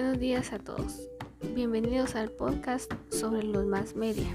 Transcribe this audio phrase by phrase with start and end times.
[0.00, 1.08] Buenos días a todos.
[1.56, 4.28] Bienvenidos al podcast sobre los más media.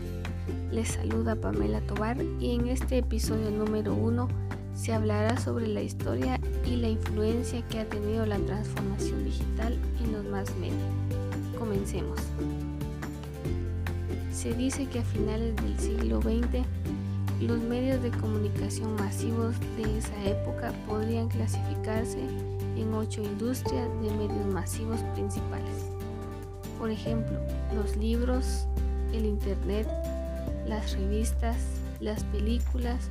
[0.74, 4.28] Les saluda Pamela Tobar y en este episodio número uno
[4.76, 10.12] se hablará sobre la historia y la influencia que ha tenido la transformación digital en
[10.12, 10.86] los más media.
[11.58, 12.20] Comencemos.
[14.34, 16.68] Se dice que a finales del siglo XX
[17.40, 22.20] los medios de comunicación masivos de esa época podrían clasificarse
[22.76, 25.86] en ocho industrias de medios masivos principales.
[26.80, 27.38] Por ejemplo,
[27.74, 28.68] los libros,
[29.14, 29.88] el Internet,
[30.68, 31.58] las revistas,
[32.00, 33.10] las películas,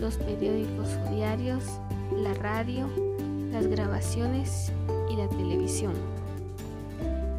[0.00, 1.62] los periódicos o diarios,
[2.14, 2.88] la radio,
[3.50, 4.72] las grabaciones
[5.10, 5.94] y la televisión.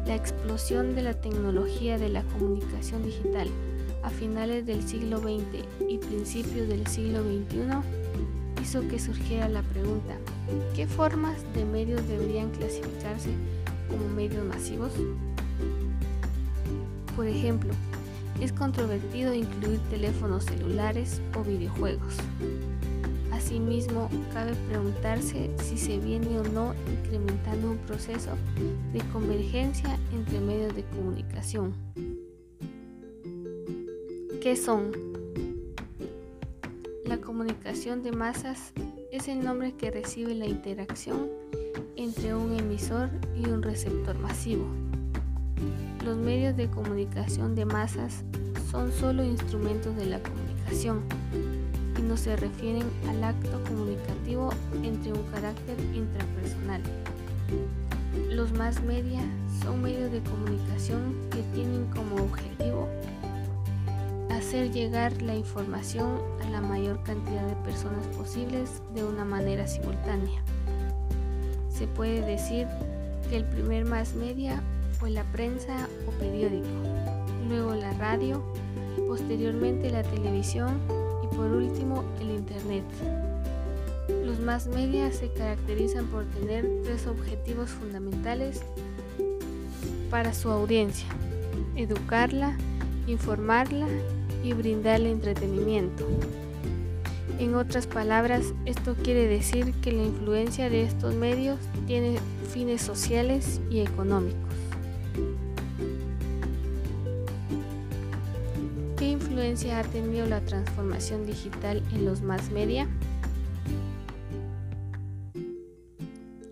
[0.06, 3.48] La explosión de la tecnología de la comunicación digital
[4.02, 10.16] a finales del siglo XX y principios del siglo XXI hizo que surgiera la pregunta,
[10.74, 13.30] ¿qué formas de medios deberían clasificarse
[13.88, 14.92] como medios masivos?
[17.16, 17.70] Por ejemplo,
[18.40, 22.14] es controvertido incluir teléfonos celulares o videojuegos.
[23.32, 28.30] Asimismo, cabe preguntarse si se viene o no incrementando un proceso
[28.92, 31.74] de convergencia entre medios de comunicación.
[34.40, 35.17] ¿Qué son?
[37.08, 38.74] La comunicación de masas
[39.10, 41.30] es el nombre que recibe la interacción
[41.96, 44.66] entre un emisor y un receptor masivo.
[46.04, 48.24] Los medios de comunicación de masas
[48.70, 51.00] son solo instrumentos de la comunicación
[51.98, 54.50] y no se refieren al acto comunicativo
[54.82, 56.82] entre un carácter intrapersonal.
[58.28, 59.22] Los más media
[59.62, 62.86] son medios de comunicación que tienen como objetivo
[64.48, 70.40] hacer llegar la información a la mayor cantidad de personas posibles de una manera simultánea.
[71.68, 72.66] Se puede decir
[73.28, 74.62] que el primer más media
[74.98, 76.66] fue la prensa o periódico,
[77.46, 78.42] luego la radio,
[79.06, 80.78] posteriormente la televisión
[81.22, 82.84] y por último el Internet.
[84.24, 88.62] Los más media se caracterizan por tener tres objetivos fundamentales
[90.10, 91.06] para su audiencia,
[91.76, 92.56] educarla,
[93.06, 93.86] informarla
[94.42, 96.06] y brindarle entretenimiento.
[97.38, 102.18] En otras palabras, esto quiere decir que la influencia de estos medios tiene
[102.52, 104.38] fines sociales y económicos.
[108.96, 112.88] ¿Qué influencia ha tenido la transformación digital en los más media?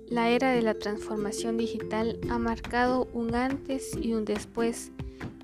[0.09, 4.93] La era de la transformación digital ha marcado un antes y un después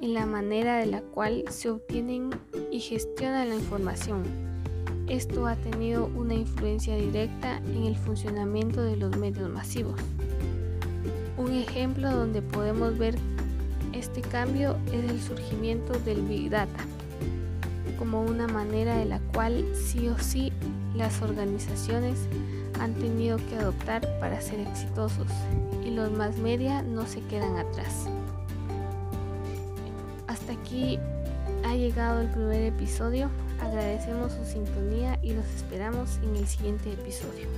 [0.01, 2.31] en la manera de la cual se obtienen
[2.71, 4.25] y gestiona la información.
[5.09, 10.01] Esto ha tenido una influencia directa en el funcionamiento de los medios masivos.
[11.37, 13.17] Un ejemplo donde podemos ver
[13.93, 16.85] este cambio es el surgimiento del Big Data,
[17.99, 20.53] como una manera de la cual sí o sí
[20.97, 22.19] las organizaciones
[22.81, 25.29] han tenido que adoptar para ser exitosos
[25.85, 28.09] y los más media no se quedan atrás
[30.53, 30.99] aquí
[31.65, 33.31] ha llegado el primer episodio.
[33.61, 37.49] Agradecemos su sintonía y los esperamos en el siguiente episodio.